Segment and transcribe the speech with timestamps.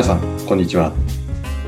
[0.00, 0.94] 皆さん、こんにちは。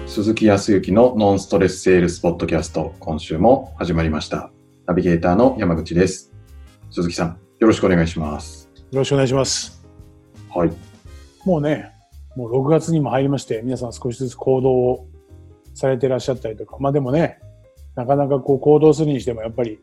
[0.07, 4.51] 鈴木康之のノンストレスセールスポッドキャスト、今週も始まりました。
[4.87, 6.33] ナビゲーターの山口です。
[6.91, 8.71] 鈴木さん、よろしくお願いします。
[8.91, 9.87] よろしくお願いします。
[10.49, 10.73] はい。
[11.45, 11.93] もうね、
[12.35, 15.07] もう6月にも入りまして、皆さん少しずつ行動を
[15.75, 17.39] されていらっしゃったりとか、まあでもね、
[17.97, 19.79] なかなかこう行動するにしてもやっぱり、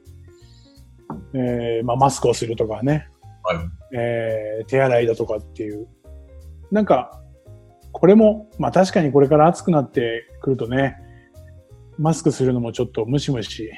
[1.36, 3.10] えーまあ、マスクをするとかね、
[3.44, 3.58] はい。
[3.96, 5.88] えー手洗いだとかっていう、
[6.72, 7.22] なんか、
[8.00, 10.96] これも、まあ確かにこれから暑くなってくるとね、
[11.98, 13.72] マスクするのもちょっとムシムシ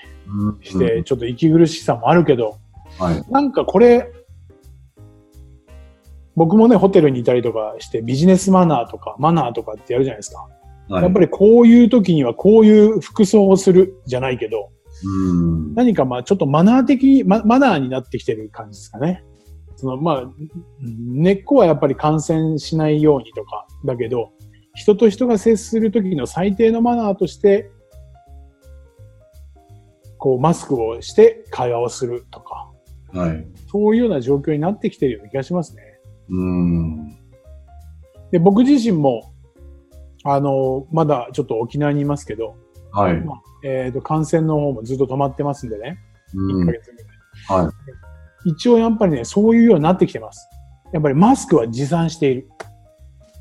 [0.62, 2.60] して、ちょっと息苦しさもあるけど、
[3.00, 3.24] はい。
[3.32, 4.12] なんかこれ、
[6.36, 10.48] 僕もね、ホテルにいたりとかして、ビジネスマナーとか、マナーとかってやるじゃないですか。
[10.90, 11.04] はい。
[11.04, 14.70] やっぱりこういう時にはこういう服装をするじゃないけど、
[15.04, 15.74] うん。
[15.74, 19.24] 何かまあちょっとマナー的に、ママナーになってきてる感じですかね。
[19.78, 20.24] そのまあ、
[20.80, 24.32] 根っこはやっぱり感染しないようにとか、だけど、
[24.74, 27.72] 人と人が接する時の最低のマナーとして、
[30.18, 32.72] こうマスクをして会話をするとか、
[33.14, 33.46] はい。
[33.72, 35.82] そういうような状況になってきてるような気がしますね。
[36.30, 37.18] うん。
[38.32, 39.34] で、僕自身も、
[40.24, 42.56] あの、まだちょっと沖縄にいますけど、
[42.92, 43.20] はい。
[43.22, 45.98] まあえっ、と、感染の方もずっと止まってますんでね、
[46.36, 46.72] 1うんヶ。
[46.72, 47.66] 月ぐらい。
[47.66, 47.72] は
[48.46, 50.48] 一応やっぱりね、そういうようになってきてます。
[50.94, 52.50] やっぱりマスクは持参している。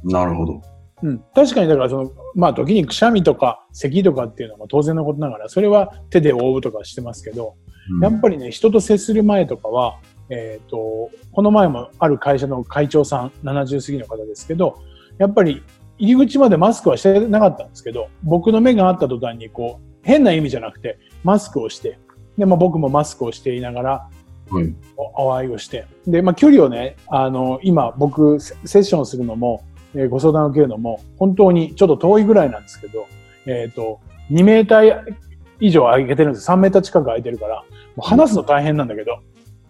[0.04, 0.08] い。
[0.12, 0.62] なるほど。
[1.02, 1.18] うん。
[1.34, 7.70] 確かにだからその、まあ時にくしゃみとか咳とかっていうのは当然のことながら、それは手で覆うとかしてますけど、うん
[8.02, 9.98] やっぱりね、人と接する前とかは、
[10.28, 14.78] えっ、と、この前もある会社の会長さん、70過ぎの方ですけど、
[15.18, 15.62] やっぱり
[15.98, 21.98] 入り口までマスクはしてなかったんですけど、僕の目があった途端にこう、変な意味じゃなくて、マスクをして、
[22.38, 24.08] で、まあ僕もマスクをしていながら、
[24.50, 24.74] はい。
[24.96, 25.86] お会いをして。
[26.06, 29.64] で、まあ距離をね、あの、今僕セセッションするのも、
[29.94, 33.06] えーご相談を受けるのも、本当にちょっと遠いぐらいなんですけど、
[33.46, 35.14] えっ、と、2メーター
[35.58, 37.56] 以上上げてるんです3メーター近く空いてるから、
[37.96, 39.20] もう話すの大変なんだけど、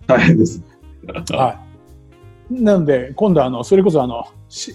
[0.07, 0.63] 大変です。
[1.33, 1.59] は
[2.51, 2.63] い。
[2.63, 4.73] なので、今度あの、それこそあの、シ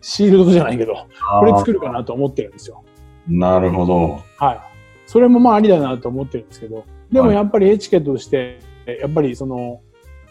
[0.00, 0.94] シールドじゃないけど、
[1.40, 2.84] これ作るかなと思ってるんですよ。
[3.26, 4.20] なるほど。
[4.38, 4.60] はい。
[5.06, 8.58] それもまあありだなと思ってるんですけど、でもはいやっぱりエチケットとして、
[9.00, 9.80] やっぱりその、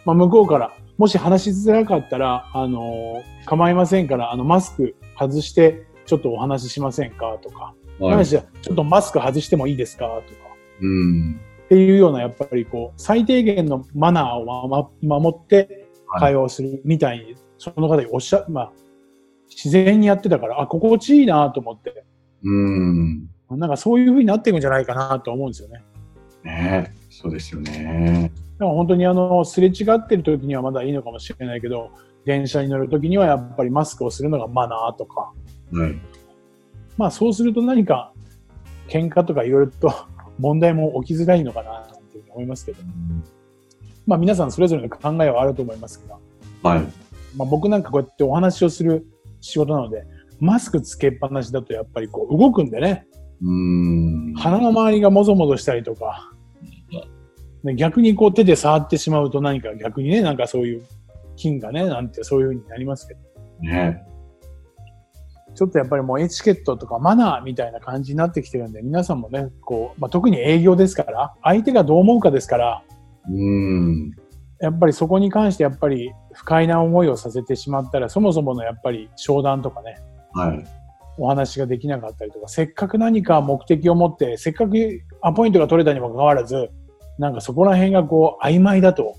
[0.06, 8.26] まあ向こうから、もし話しづらかったら、あの、構いませんから、あの、マスク外して、ちょっとお話ししませんかとか、はい。
[8.26, 10.22] ちょっとマスク外してもいいですかとか、
[10.82, 11.40] うん。
[11.66, 15.88] っていうような、やっぱりこう、最低限のマナーを守って
[16.20, 18.72] 会話をするみたいに、その方におっしゃ、まあ、
[19.50, 22.04] 自然にやってたから、あ、心地いいなと思って、
[22.44, 23.28] うん。
[23.50, 25.84] なんかそういう風になっていくんじゃないかなと思うんですよね。
[26.44, 28.32] ねえそうですよね。
[28.64, 31.92] でも本当にあの、すれ違ってる時にはまだいいのかもしれないけど、
[32.24, 35.34] 電車に乗る時にはやっぱりマスクをするのがマナーとか、
[35.74, 36.00] はい。
[36.96, 38.14] まあそうすると何か
[38.88, 39.94] 喧嘩とかいろいろと
[40.40, 41.82] 問題も起きづらいのかな
[42.12, 42.78] というふうに思いますけど、
[44.08, 46.14] まあ皆さんそれぞれの考えはあると思いますけど、
[46.64, 46.80] はい。
[47.36, 49.06] まあ僕なんかこうやってお話をする
[49.42, 50.06] 仕事なので、
[50.40, 53.08] マスクつけっぱなしだとやっぱりこう動くんでね、
[53.42, 54.34] うん。
[54.36, 56.33] 鼻の周りがもぞもぞしたりとか、ね
[57.76, 60.86] 逆にこう手で触ってしまうと何か逆にね、なんかそういう
[61.36, 63.20] 菌がね、なんてそういう風になりますけど、
[63.62, 64.04] ね
[65.56, 72.84] ちょっとやっぱりもうエチケットとかマナーみたいな感じになってきてるんで、皆さんもね、こう、まあ、特に営業ですから、相手がどう思うかですから、
[73.30, 74.12] うん。
[74.60, 79.98] やっぱりそこに関してやっぱり不快な思いをさせてしまったら、そもそものやっぱり商談とかね、
[80.34, 80.66] はい。
[81.20, 84.76] お話ができなかったりとか、せっかく何か目的を持って、せっかく
[85.22, 86.72] アポイントが取れたにもかかわらず、
[87.20, 89.16] なんかそこら辺がこう曖昧だと、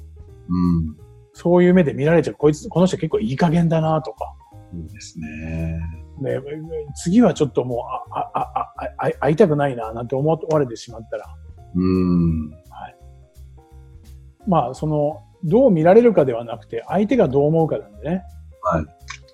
[0.49, 0.97] うん。
[1.33, 2.35] そういう目で見られちゃう。
[2.35, 4.35] こいつ、この人結構いい加減だなとか。
[4.73, 5.81] そうですね。
[6.21, 6.41] で、
[6.95, 7.79] 次はちょっともう、
[8.13, 11.27] あ、あ、あ、あ、あ会いたくないな、なんて思われてしまったら、
[11.75, 12.51] うん。
[14.47, 18.23] まあ、その、どう見られるかではなくて、相手がどう思うかなんでね。
[18.63, 18.85] はい。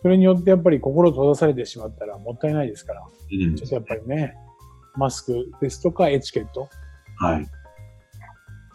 [0.03, 4.35] それによってやっぱり心閉ざされてしまったらもったいないですから、うんちょっとやっぱりね、
[4.97, 6.69] マスクですとかエチケット、
[7.17, 7.47] はい。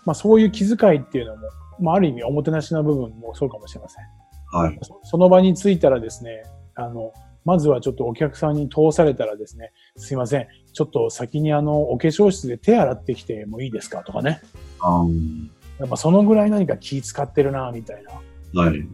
[0.06, 1.42] まあそういう気遣いっていうのも、
[1.80, 4.06] まあある意味おもてなしな部分もそうかもしれません。
[4.52, 4.80] はい。
[4.82, 6.44] そその場に着いたらですね、
[6.76, 7.12] あの、
[7.44, 14.42] まずはちょっとお客さんに通されたらですね、すいません、ちょっと先にあの、お化粧室で手洗ってきてもいいですかとかね。
[14.82, 15.50] あん
[15.80, 18.62] やっぱそのぐらい何か気使ってるな、みたいな。
[18.64, 18.88] はい。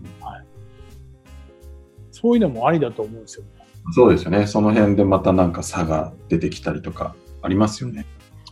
[2.12, 3.52] そういうのもありだと思うんですよね。
[3.94, 4.48] そうですよね。
[4.48, 8.06] その辺でまたなんか差が出てきたりとかありますよね。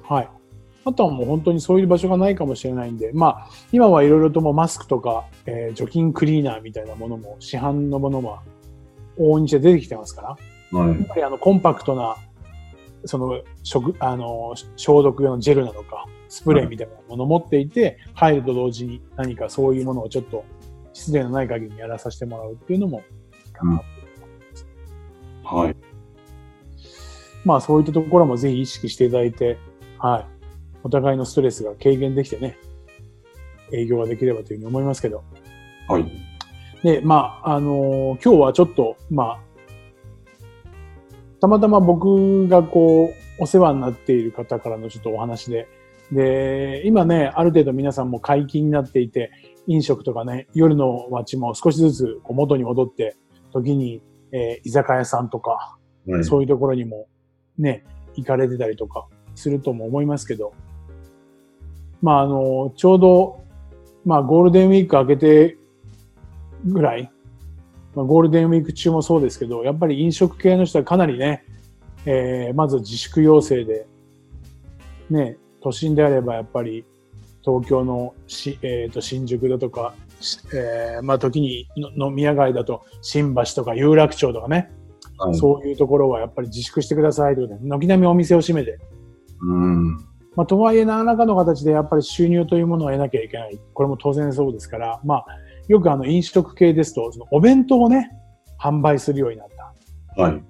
[0.04, 0.30] はい。
[0.86, 8.42] あとはもう本当にそういう場所がないかもしれないんで、まあ、今はいろいろともうマスクとか、えー除菌クリーナーみたいなものも、市販のものは
[9.18, 10.38] 往々にして出てきてますか
[10.72, 10.90] ら、はい。
[10.90, 12.16] やっぱりあのコンパクトな、
[13.06, 20.46] その食、あの、消毒用のジェルなのか、スプレーみたいなものを持っていて、入ると同時に何かそういうものをちょっと
[20.94, 23.04] 失礼のない限りにやらさせてもらうっていうのも、
[25.44, 25.76] はい。
[27.46, 29.58] まあそういったところもぜひ意識していただいて、
[29.98, 30.39] はい。
[30.84, 32.58] お互いのストレスが軽減できてね、
[33.72, 35.24] 営業ができればというふうに思いますけど。
[35.88, 36.06] はい。
[36.84, 39.40] で、まあ、あのー今日はちょっと、まあ、
[41.42, 45.68] たまたま僕がこう、お世話になっている方からのちょっとお話で、
[46.12, 49.32] で、今ね、ある程度皆さんも解禁になっていて、
[49.68, 53.16] 飲食とかね、夜の街も少しずつこう元に戻って、
[53.52, 55.78] 時に、えー居酒屋さんとか、
[56.08, 56.24] はい。
[56.24, 57.08] そういうところにも
[57.58, 57.84] ね、
[58.16, 60.54] 行かれてたりとかするとも思いますけど、
[62.02, 63.44] まああの、ちょうど、
[64.06, 65.58] まあゴールデンウィーク明けて
[66.66, 67.12] ぐらい、
[67.96, 71.44] まあ、ゴールデンウィーク中もそうですけど、やっぱり飲食系の人はかなりね、
[72.06, 73.88] えーまず自粛要請で、
[75.10, 76.86] ね、都心であればやっぱり
[77.44, 84.72] 東京のし、えーと新宿だとか、しえーまあ時にの飲み屋街だと新橋とか有楽町とかね、
[85.18, 85.36] はい。
[85.36, 88.80] そういうところはやっぱり自粛してくださいということで、軒並みお店を閉めて、
[89.42, 90.09] うん。
[90.40, 93.60] まあ、とはいえ何らかの形でやっぱり収入というものを得なきゃいけない。
[93.74, 95.26] これも当然そうですから、まあ、
[95.68, 98.10] よくあの飲食系ですと、そのお弁当をね、
[98.58, 99.48] 販売するようになっ
[100.16, 100.22] た。
[100.22, 100.42] はい。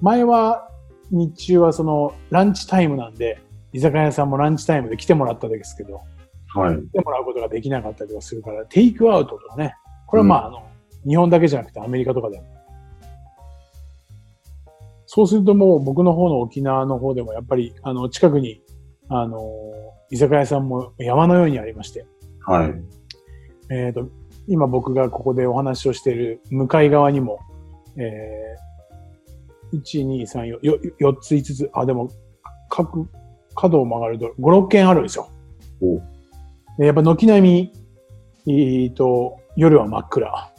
[0.00, 0.70] 前は
[1.10, 3.38] 日中はそのランチタイムなんで、
[3.74, 6.00] 居酒屋さんもランチタイムで来てもらったんですけど、
[6.54, 6.76] はい。
[6.76, 9.74] 来てもらうことができなかったりとかするから、テイクアウトとかね、
[10.06, 10.62] これはまあ、あの、
[11.06, 12.44] 日本だけじゃなくてアメリカとかでも。
[15.04, 18.63] そうするともう僕の方の沖縄の方でもやっぱり、あの、近くに、
[19.20, 19.40] あの、
[20.10, 22.06] 居酒屋さんも山のようにありまして、
[22.46, 22.74] はい。
[23.70, 24.08] えっ、と、
[24.46, 27.38] 今僕がここでお話をしている向かい側にも、
[27.96, 32.10] えー、1、2、3、4、よ4つ、5つ、あ、でも、
[32.68, 33.08] 各、
[33.54, 35.28] 角を曲がると5、6軒あるんですよ。
[35.80, 36.00] お
[36.78, 37.72] でやっぱ軒並
[38.46, 40.50] み、えっと、夜は真っ暗。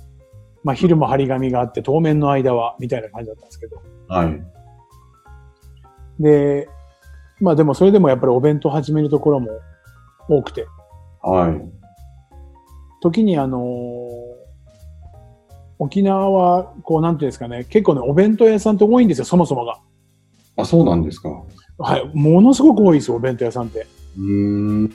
[0.63, 3.81] まあ昼も張り紙があって、当面の間は、みたいな感じだったんですけど。
[4.07, 4.41] はい。
[6.19, 6.69] で、
[7.41, 9.49] まあでもそれでもやっぱりお弁当始めるところも
[10.29, 10.67] 多くて、
[11.21, 11.61] はい。
[13.01, 14.35] 時にあのー
[15.77, 19.79] 沖縄は、こう、なんていうんですかね、結構ね、お弁当屋さんって多いんですよ、そもそもが。
[20.55, 21.29] あ、そうなんですか。
[21.29, 21.43] う
[21.83, 22.11] はい。
[22.13, 23.85] ものすごく多いですよ、お弁当屋さんって。
[24.17, 24.93] ーん。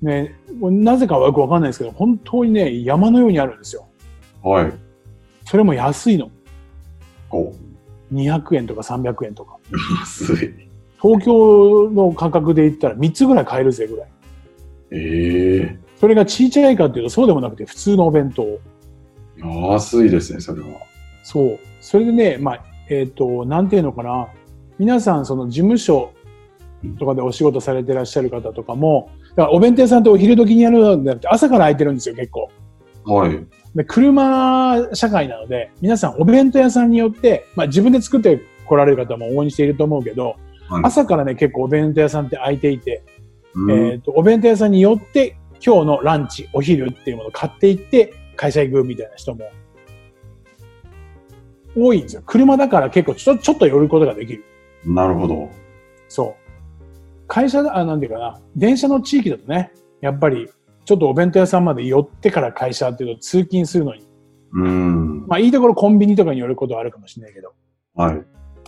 [0.00, 3.86] ね、なぜかはよくわかんないですけど、本当にね、山のようにあるんですよ。
[4.42, 4.72] はい。
[5.44, 6.30] それも安いの。
[7.30, 7.52] お、
[8.12, 9.56] 200円とか300円とか。
[10.00, 10.71] 安い。
[11.02, 14.08] 東京の価格で言ったら3つぐらい買えるぜぐらい。
[14.92, 18.60] ええそれがちいちゃいかっていうとそうでもなくて普通のお弁当。
[19.72, 20.68] 安いですね、それは。
[21.24, 21.58] そう。
[21.80, 24.28] それでね、まあ、えっ、と、なんていうのかな。
[24.78, 26.12] 皆さん、その事務所
[26.98, 32.50] とかでお仕事されてらっしゃる方とかも、だからお弁当屋さんってお昼時にやるのではなくて朝から空いてるんですよ、結構。
[33.04, 33.46] はい。
[33.74, 40.36] で、車社会なので、皆さんお弁当屋さんによって、まあ自分で作って来られる方も往々にしていると思うけど、はい
[40.82, 43.02] 朝からね、結構お弁当屋さんって空いていて、
[43.54, 49.50] うんえっ、と、お弁当屋さんによって、今日のランチ、お昼っていうものを買っていって、会社行くみたいな人も、
[51.76, 52.22] 多いんですよ。
[52.26, 54.44] 車だから結構ちょ、ちょっと寄ることができる。
[54.84, 55.50] なるほど。
[56.08, 57.26] そう。
[57.28, 60.48] 会社だ、あ、なんていうかな、電車の地域だとね、やっぱり、
[60.84, 64.06] ちょっとお弁当屋さんまで寄ってから会社っていうと通勤するのに、
[64.52, 65.26] うん。
[65.28, 67.54] まあいいところコンビニとかに寄ることはあるかもしれないけど、
[67.94, 68.22] はい。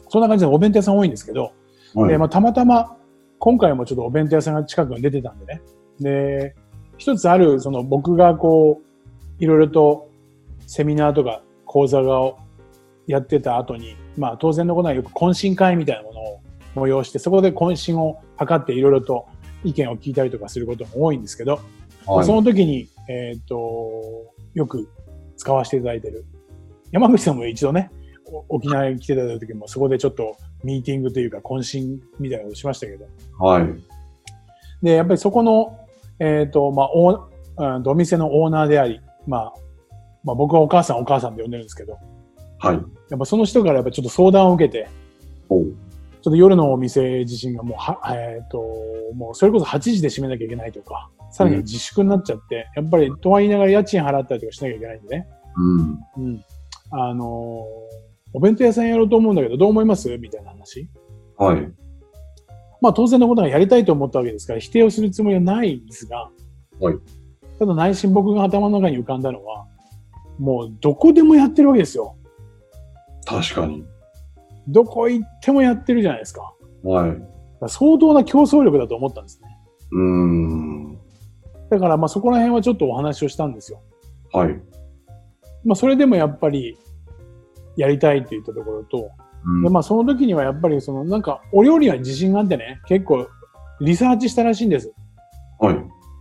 [0.08, 1.52] そんな感じでお弁当屋さん多いんですけど、
[1.94, 2.10] はい。
[2.10, 2.96] で、まあ、たまたま、
[3.38, 5.62] 今回もちょっとお弁当屋さんが近くに出てたんでね。
[6.00, 6.54] で、
[6.96, 10.10] 一つある、その僕がこう、いろいろと
[10.66, 12.38] セミナーとか講座を
[13.06, 16.40] やってた後に、まあ当然のことはよく懇親会みたいなものを
[16.86, 19.26] 催して、そこで懇親を図っていろいろと
[19.64, 21.60] 意見を聞いたりとかすることも多いんですけど、
[22.06, 24.90] はいその時に、えっ、と、よく
[25.36, 26.26] 使わせていただいてる。
[26.92, 28.03] 山口さんも一度ね、お
[28.49, 33.07] 沖縄に来ていた時もそこでちょっとミーティングというか懇親みたいなことをしましたけど。
[33.38, 33.66] はい。
[34.83, 35.78] で、やっぱりそこの、
[36.19, 39.52] えっ、と、まあ、お、お店のオーナーであり、まあ、
[40.25, 41.99] まあ僕はお母さんお母さんで呼んでるんですけど、
[42.59, 42.76] はい。
[43.11, 44.88] やっぱその人からやっぱちょっと相談を受けて、
[45.49, 48.59] おちょっと夜のお店自身がもうは、えっ、と、
[49.14, 55.28] もうそれこそ8時で閉めなきゃいけないとか、さらに自粛になっちゃって、やっぱりとは言いながら家賃払ったりとかしなきゃいけないんでね。
[55.57, 55.99] うん。
[56.16, 56.45] うん。
[56.90, 58.03] あのー
[58.35, 60.19] お弁当屋さんやろうと思うんだけど、どう思います？
[60.19, 60.88] みたいな話。
[61.38, 61.73] はい。
[62.83, 66.29] まあ当然のことがやりたいと思ったわけですから、否定をするつもりはないんですが、
[66.81, 66.99] はい
[67.57, 69.67] ただ内心僕が頭の中に浮かんだのは、
[70.41, 72.17] もうどこでもやってるわけですよ。
[73.25, 73.85] 確かに。
[74.67, 76.53] どこ行ってもやってるじゃないですか。
[76.83, 77.11] はい。
[77.69, 79.49] 相当な競争力だと思ったんですね。
[79.93, 80.99] うーん。
[81.71, 83.81] だからまあそこら辺はちょっとお話をしたんですよ。
[84.33, 84.61] はい。
[85.64, 86.76] まあそれでもやっぱり
[87.76, 89.11] やりたいって言ったところと、
[89.45, 93.28] うんでまあその時にはやっぱりそのなんかお料理は自信があってね、結構
[93.81, 94.93] リサーチしたらしいんです。
[95.59, 95.75] はい。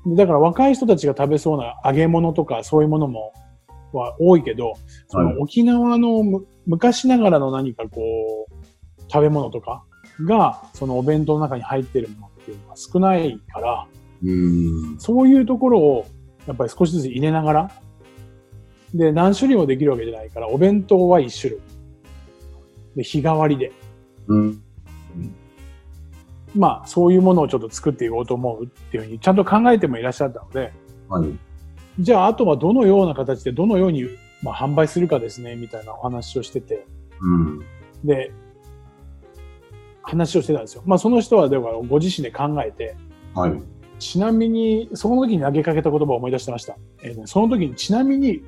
[0.06, 3.34] でだから若い人たちが食べそうな揚げ物とかそういうものも
[3.94, 4.74] は多いけど、
[5.08, 8.02] そはいの沖縄のむ昔ながらの何かこ
[8.50, 9.84] う、食べ物とか
[10.26, 13.88] が、そのお弁当の中に入ってるものっていうのが少ないから、
[14.24, 15.00] うーん。
[15.00, 16.06] そういうところを
[16.48, 17.72] やっぱり少しずつ入れながら、
[18.94, 21.62] で、何種類もできるわけじゃないから、お弁当は一種類。
[22.96, 23.72] で、日替わりで。
[24.28, 24.62] うん。
[26.56, 30.72] まあ、そういうものをちょっと作っていこうと思うっていうふうに、ちゃんと考えてもいらっしゃったので、
[31.10, 31.28] はい。
[32.00, 34.08] じゃあ、あとはどのような形でどのように、
[34.44, 36.86] まあ、販売するかですね、みたいなお話をしてて、
[37.20, 37.60] うん。
[38.04, 38.32] で、
[40.04, 40.84] 話をしてたんですよ。
[40.86, 42.96] まあ、その人は、だからご自身で考えて、
[43.34, 43.54] はい。
[44.00, 46.78] ちなみに、その時に投げかけた言葉を思い出してました。
[47.02, 48.44] えーねその時に、ちなみに、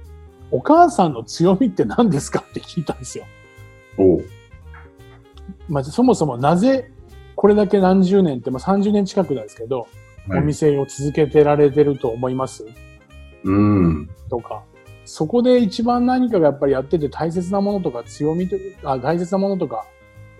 [0.52, 3.26] お母さんの強みって何ですかって聞いたんですよ。
[3.98, 4.26] おう。
[5.68, 6.92] まあ、そもそもなぜ、
[7.36, 9.82] これだけ何十年って、まあ、30年近くなんですけど、
[10.28, 12.66] はいお店を続けてられてると思います？
[13.44, 14.10] うん。
[14.28, 14.64] とか、
[15.06, 19.86] そこで一番何かがやっぱりやってて大切なものとか強みとあ、大切なものとか、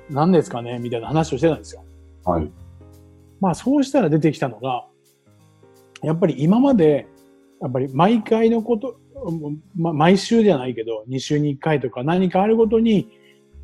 [0.10, 0.80] 何ですかね？
[0.80, 1.84] みたいな話をしてたんですよ。
[2.24, 2.52] はい。
[3.40, 4.88] まあそうしたら出てきたのが、
[6.02, 7.06] やっぱり今まで、
[7.62, 9.00] やっぱり毎回のこと、
[9.76, 13.10] ま、毎週じゃないけど、2週に1回とか何かあるごとに、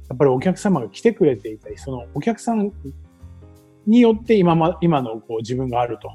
[0.10, 2.72] やっぱりお客様が来てくれていたり、そのお客さん
[3.88, 6.12] によって今ま、今のこう自分があると。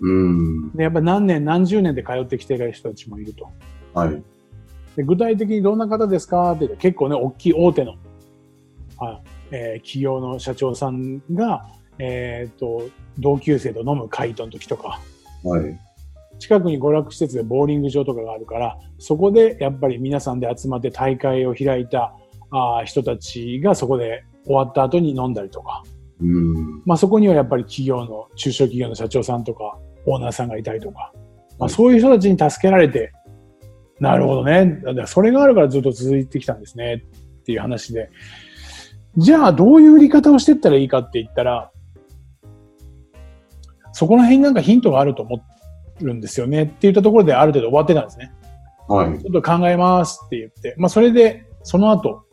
[0.00, 0.72] うん。
[0.72, 3.50] で、やっぱり何年何十年で通ってきている人たちもいると。
[3.94, 4.22] はい。
[4.96, 7.96] で具体的にどんな方ですかって結構ね、大きい大手の、
[8.98, 11.66] はいえー企業の社長さんが、
[11.98, 12.88] えっ、と、
[13.18, 15.00] 同級生と飲む会の時とか、
[15.44, 15.78] はい。
[16.38, 22.14] 近くに娯楽施設でボーリング場とかがあるから、そこでやっぱり皆さんで集まって大会を開いた
[22.50, 25.82] あー人たちがそこで終わった後に飲んだりとか、
[26.20, 26.82] うん。
[26.84, 31.12] まあそこにはやっぱり企業の、中小企業の社長さんとか、オーナーさんがいたりとか、
[31.58, 33.12] まあはいそういう人たちに助けられて、
[33.98, 34.80] なるほどね。
[34.84, 37.04] だからそれがあるからずっと続いてきたんですね。
[37.40, 38.10] っていう話で。
[39.16, 41.70] じゃあどういう売り方をしていったらいいかって言ったら、
[43.92, 45.36] そこら辺になんかヒントがあると思
[46.00, 48.32] るんですよねって言ったところである程度終わってたんですね。
[48.88, 49.18] はい。
[49.18, 52.24] ちょっと考えますって言って、まあそれで、その後、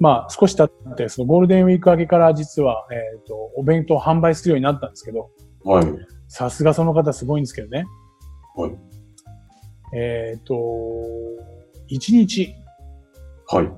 [0.00, 5.30] まあ少し経って、そのゴールデンウィーク明けから実は、えっ、と、お弁当を販売するようになったんですけど、
[5.64, 5.86] はい。
[6.28, 7.84] さすがその方すごいんですけどね。
[8.56, 8.70] はい。
[9.94, 10.54] えっ、と、
[11.90, 12.54] 1日
[13.48, 13.68] はい。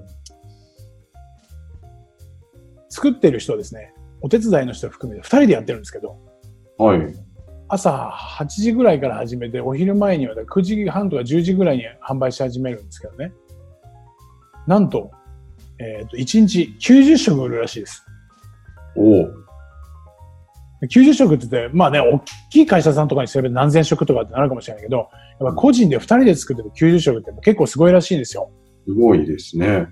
[2.89, 6.17] 作ってる人はですね、お手伝いの人を含めて2人でやってるんですけど、
[6.79, 7.01] はい。
[7.69, 13.33] 朝8時ぐらいから始めて、お昼前には9時半とか10時ぐらいに販売し始めるんですけどね。
[14.67, 15.11] なんと、
[15.79, 18.05] えっ、と、1日90食売るらしいです。
[18.97, 19.45] おう。
[20.83, 25.09] 90食って言って、まあね、大きい会社さんとかにすれば何千食とかってなるかもしれないけど、
[25.41, 28.51] やっぱ個人で2人で作ってる90食って結構すごいらしいんですよ。
[28.87, 29.89] すごいですね。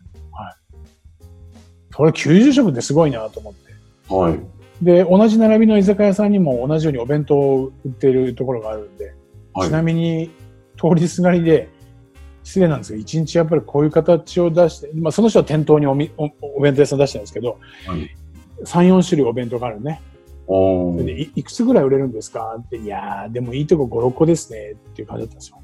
[1.94, 3.72] それ90食ってすごいなと思って。
[4.12, 4.61] はい。
[4.82, 9.14] で、同じ並びの居酒屋さんにも同じようにお弁当を売ってるところがあるんで、
[9.54, 9.68] はい。
[9.68, 10.30] ちなみに
[10.76, 11.68] 通りすがりで、
[12.42, 18.10] 失礼なんですけど、1日やっぱりこういう形を出して、まあその人は店頭におみおお弁当屋さん出してるんですけど、はい
[18.64, 20.00] 3、4種類お弁当があるね。
[20.46, 25.62] おーでいいくつぐらい売れるんですかって、いやー、でもいいとこ5、6個ですねっていう感じだったんですよ。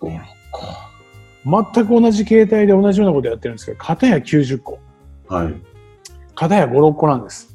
[0.00, 4.78] 五六個全く同じ形態で同じようなことやってるんですけど、片や90個、
[5.28, 5.54] はい。
[6.34, 7.51] 片や5、6個なんです。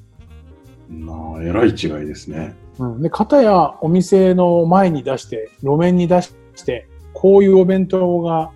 [0.90, 1.76] まあ、えらい違い
[2.06, 2.56] ですね。
[2.80, 6.34] うん、で、片やお店の前に出して、路面に出し
[6.66, 8.52] て、こういうお弁当が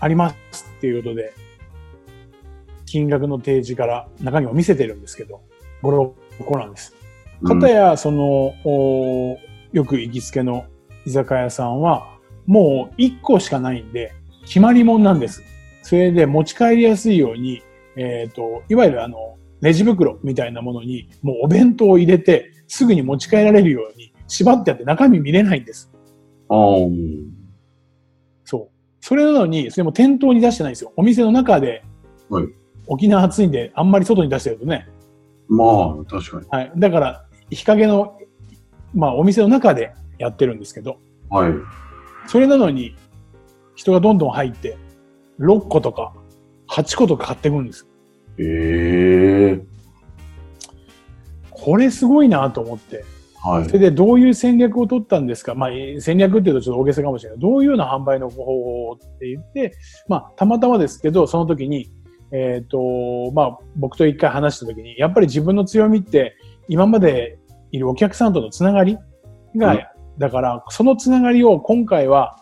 [0.00, 1.32] ありますっていうことで、
[2.86, 5.42] 金額の提示から中身を見せてるんですけど、
[5.82, 6.94] 5、6個なんです。
[6.94, 7.00] うん
[7.42, 9.38] 片や、その、お
[9.72, 10.66] よく行きつけの
[11.06, 14.12] 居酒屋さんは、もう1個しかないんで、
[14.44, 15.42] 決まりもんなんです。
[15.82, 17.62] それで持ち帰りやすいように、
[17.96, 25.90] えっ、と、いわゆるあの、レジ袋みたいなものに、もうお弁当を入れて、すぐに持ち帰られるように縛ってあって中身見れないんです。
[26.48, 27.24] あー
[28.44, 28.68] そう。
[29.00, 30.92] それなのに、それも店頭に出してないんですよ。
[30.96, 31.84] お店の中で、
[32.28, 32.44] はい
[32.90, 34.88] 沖縄暑いんで、あんまり外に出してるとね。
[35.48, 36.46] まあ、確かに。
[36.50, 36.72] はい。
[36.76, 38.18] だから、日陰の、
[38.92, 40.98] まあ、お店の中でやってるんですけど、
[41.30, 41.52] はい。
[42.26, 42.96] それなのに、
[43.76, 44.76] 人がどんどん入って、
[45.38, 46.12] 6個とか、
[46.68, 47.86] 8個とか買ってくるんです。
[48.38, 49.70] ええ
[51.50, 53.04] これすごいなと思って。
[53.42, 53.72] はいそ。
[53.72, 57.38] れでどういう戦略を取ったんですか、まあ、えー戦略っていうとちょっと大げさかもしれない。
[57.38, 59.74] どういうような販売の方法って言って、
[60.08, 61.90] まあ、たまたまですけど、その時に、
[62.32, 66.36] えっ、と、まあ、僕と一回話した時に、やっぱり自分の強みって、
[66.68, 67.38] 今まで
[67.72, 68.98] いるお客さんとのつながり
[69.56, 69.80] が、うん
[70.18, 72.36] だから、そのつながりを今回は、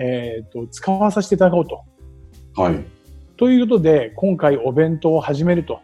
[0.00, 1.84] えっ、と、使わさせていただこうと。
[2.60, 2.84] はい。
[3.40, 5.80] ということで、今回お弁当を始めると。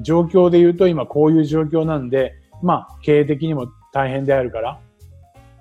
[0.00, 4.80] 状況で言うと今こういう状況なんで、まあ経営的にも大変であるから、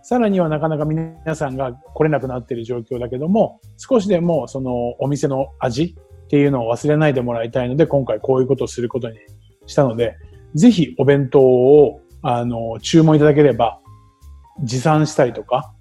[0.03, 9.17] さらにはなかなか皆さんが来れなくなっている状況だけども、少しでもそのお店の味っていうのを忘れないでもらいたいので、今回こういうことをすることに
[9.65, 10.15] したので、
[10.55, 13.81] ぜひお弁当をあの注文いただければ、
[14.63, 15.73] 持参したりとか、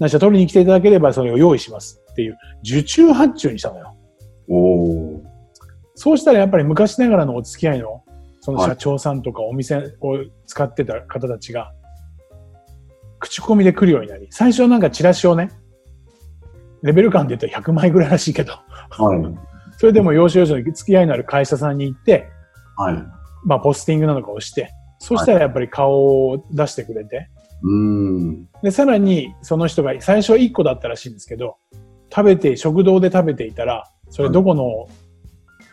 [0.00, 3.94] 何か取りに来ていただければそれを用意しますっていう、受注発注にしたのよ。
[4.50, 5.20] おー。
[5.94, 8.04] そうしたらやっぱり昔ながらのお付き合いの、
[8.40, 9.82] そのはい社長さんとかお店を
[10.46, 11.72] 使ってた方たちが、
[13.18, 15.50] 口コミで来るようになり、最初はなんかチラシをね、
[16.82, 18.54] レベル感で言うと100枚ぐらいらしいけど、
[18.90, 19.38] はい。
[19.76, 22.28] それでも要所要所に付き合いのある会社さんに行って、
[22.76, 22.94] はい。
[23.44, 27.30] まあポスティングなのかをして、そしたらやっぱり顔を出してくれて、
[27.62, 28.48] うーん。
[28.62, 31.56] で、さらにその人が最初は1個だったらしいんですけど、
[32.14, 34.88] 食べて、食堂で食べていたら、それどこの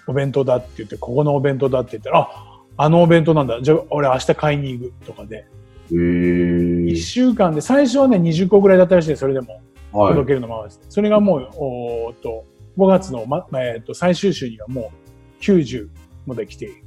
[0.07, 3.61] お弁当だって言って、ここのお弁当だって言ったら、あ、あのお弁当なんだ。
[3.61, 5.45] じゃあ俺明日買いに行くとかで、
[5.91, 6.95] えー1。
[6.97, 10.13] 週間で、最初はね、20個ぐらいだったらしいそれでもはい。
[10.13, 10.81] 届けるのままです。
[10.89, 12.45] それがもう、おーっと、
[12.77, 14.91] 5月の、まえーっと最終週にはも
[15.39, 15.87] う90
[16.25, 16.83] まで来ている。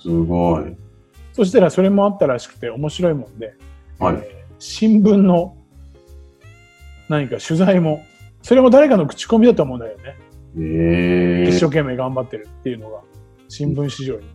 [0.00, 0.76] すごい。
[1.32, 3.54] そしたらそれもあったらしくて面白いもんで、
[3.98, 4.16] はい。
[4.16, 5.56] えー新聞の
[7.08, 8.04] 何か取材も、
[8.42, 10.16] それも誰かの口コミだと思うんだよね。
[10.56, 11.48] えー。
[11.48, 13.02] 一生懸命頑張ってるっていうのが、
[13.48, 14.26] 新聞市場に、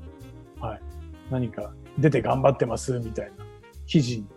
[0.60, 0.82] はい、
[1.30, 3.46] 何か出て頑張ってますみたいな
[3.86, 4.28] 記事に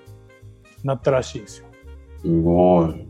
[0.85, 1.67] なったらしいですよ。
[2.23, 3.07] すごい。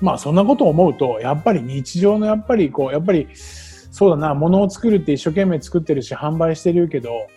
[0.00, 7.28] まあそんなことを思うと、やっぱり日常のやっぱりこう、やっぱりそうだな、物を作るって一生懸命作ってるし販売してるけど、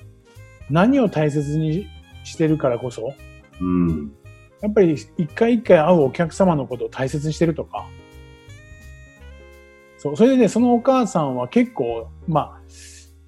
[0.70, 1.88] 何を大切に
[2.24, 3.14] してるからこそ、
[3.62, 4.12] うん。
[4.62, 7.88] やっぱり一回一回会うお客様のことを大切にしてるとか、
[10.00, 12.62] そう、それでね、そのお母さんは結構、まあ、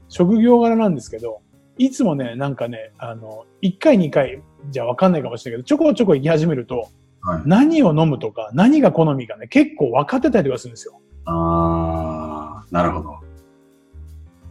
[0.07, 1.41] 職業柄なんですけど、
[1.77, 6.87] いつもね、なんかね、あの、一回二回じゃわかんないかもしれないけど、ちょこちょこ行き始めると、
[7.21, 7.41] はい。
[7.45, 10.99] 何を飲むとか、何が好みかね、結構分かってたりとかするんですよ。
[11.25, 13.19] あー、なるほど。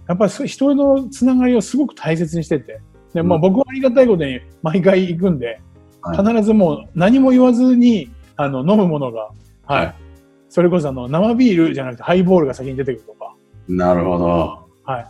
[0.07, 2.81] やっぱりそう人のつながりをすごく大切にしてて、
[3.15, 5.61] で、まあうん僕はありがたいことに毎回行くんで、はい
[6.17, 9.31] 必ずもう何も言わずに、あの、飲むものが、
[9.67, 9.95] はい。
[10.51, 13.37] はいそれこそあの、生ビールじゃなくてハイボールが先に出てくるとか。
[13.69, 14.69] なるほど。
[14.85, 15.07] はい。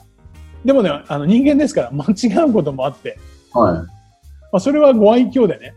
[0.67, 3.19] でもね、あの、人間ですから間違うこともあって、
[3.55, 3.87] は
[4.53, 5.75] まあそれはご愛嬌でね、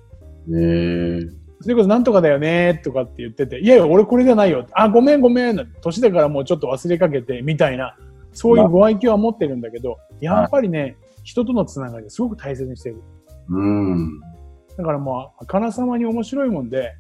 [0.49, 0.54] い。
[0.54, 1.30] えー。
[1.62, 4.67] それこそなんとかだよねとかって言ってて、いやいや、俺これじゃないよ。
[4.73, 5.73] あ、ごめんごめん。
[5.80, 7.95] 年だからもうちょっと忘れかけて、みたいな、
[8.34, 13.02] そういうご愛嬌は持ってるんだけど、やっぱりね、人とのつながりをすごく大切にしてる。
[13.47, 14.19] うん。
[14.78, 16.97] だからもう、あからさまに面白いもんで、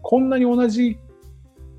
[0.00, 0.96] こんなに同じ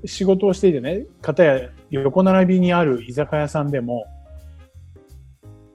[0.06, 4.06] 仕事をしていてね、方や横並びにある居酒屋さんでも、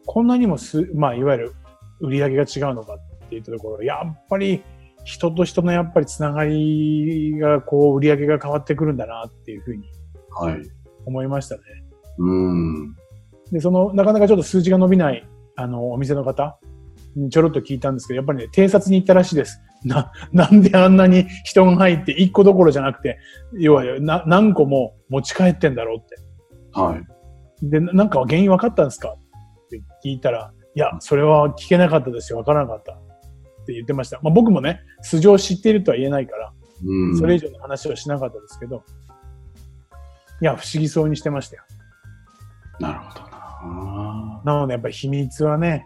[0.06, 1.54] こんなにもす、まあ、いわゆる
[2.00, 4.64] 売り上げが違うのかっていったところ、やっぱり
[5.04, 9.84] 人と人のやっぱりつながりが、こう、売り上げが変わってくるんだなっていうふうに
[10.30, 10.62] はい。
[11.06, 11.62] 思いましたね。
[12.18, 12.96] うん。
[13.52, 16.60] で、その、なかなかちょっと数字が伸びない、あの、お店の方
[17.16, 19.62] にちょろっと聞いたんですけど、やっぱりね、偵察に行ったらしいです。
[19.84, 23.18] な、 なんであんなに人が入って1個どころじゃなくて、
[23.54, 26.16] 要はな何個も持ち帰ってんだろうって。
[26.74, 26.98] は
[27.62, 27.70] い。
[27.70, 29.10] で、ななんか原因分かったんですか？
[29.10, 32.40] って聞いたら、いや、それは聞けなかったですよ。
[32.40, 32.94] 分からなかった。
[32.94, 32.96] っ
[33.66, 34.20] て言ってました。
[34.22, 36.54] まあ僕もね、素性を知っているとは言えないから、
[36.86, 37.18] うん。
[37.18, 38.84] それ以上の話はしなかったですけど、
[40.42, 41.64] いや、不思議そうにしてましたよ。
[42.80, 44.42] なるほどな。
[44.46, 45.86] なのでやっぱり秘密はね、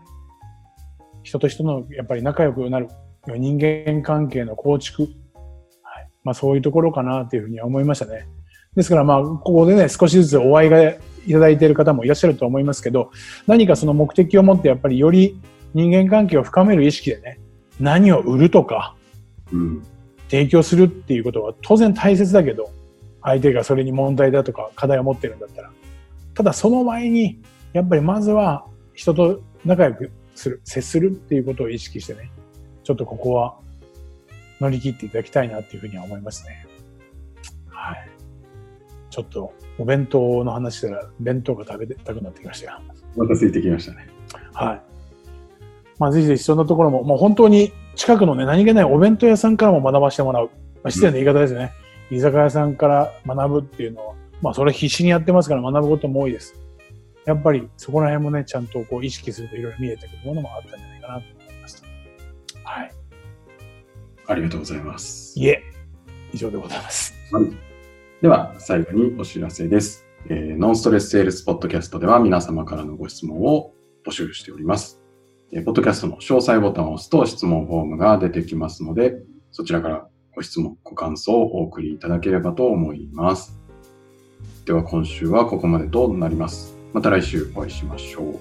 [1.23, 2.87] 人と人のやっぱり仲良くなる
[3.27, 5.03] 人間関係の構築。
[5.03, 5.11] はい。
[6.23, 8.27] まあそういうところかなというふうには思いましたね。
[8.75, 10.97] ですからまあここでね少しずつお会いがい
[11.31, 13.11] ただいている方もいらっしゃると思いますけど、
[13.47, 15.39] 何かその目的を持ってやっぱりより
[15.73, 17.39] 人間関係を深める意識でね、
[17.79, 18.95] 何を売るとか
[19.51, 19.83] うん。
[20.29, 22.71] 提供するっていうことは当然大切だけど、
[23.21, 25.69] 相手がそれに問題だとか課題を持ってるんだったら。
[26.33, 27.39] ただその前に、
[27.71, 32.31] やっぱりまずは人と仲良くする、接するっていうことを意識してね、
[32.83, 33.55] ちょっとここは
[34.59, 36.65] 乗り切っていただきたいなっていうふうには思いますね。
[37.67, 38.09] はい。
[39.09, 42.79] ちょっとお弁当の話したら弁当が食べたくなってきましたよ。
[43.15, 44.07] またついてきましたね。
[44.53, 44.81] はい。
[45.99, 50.45] まあ、ぜひぜひそんなところも、もう本当に近くのね、何気ないお弁当屋さんからも学ばせてもらう。
[50.83, 51.71] まあ、失礼な言い方ですね。
[52.09, 56.55] 居酒屋さんから学ぶっていうのは、まあ、それ必死にやってますから学ぶことも多いです。
[57.25, 60.92] やっぱりそこら辺もね、ちゃんとこう意識するといろいろ見えてくるものもあったんじゃない
[64.27, 65.39] ありがとうございます。
[65.39, 65.63] いえ、
[66.33, 67.13] 以上でございます。
[67.31, 67.73] はい
[68.23, 70.05] では、最後にお知らせです。
[70.29, 73.73] えーノンストレスセールスポッドキャストでは皆様からのご質問を
[74.05, 75.01] 募集しております。
[75.51, 79.17] えーポッドキャストの詳細ボタンを押すと質問フォームが出てきますので、
[79.51, 83.59] そちらからご質問、ご感想をお送りいただければと思います。
[84.65, 86.77] では今週はここまでとなります。
[86.93, 88.35] また来週お会いしましょう。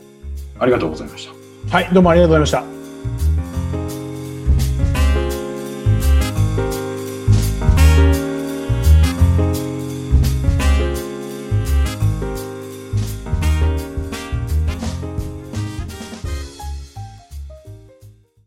[0.60, 1.76] ありがとうございました。
[1.76, 2.81] はい、どうもありがとうございました。